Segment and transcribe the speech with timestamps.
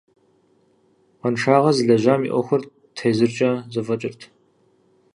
[1.19, 2.61] Къуаншагъэ зылэжьам и ӏуэхур
[2.95, 4.21] тезыркӏэ зэфӏэкӏырт.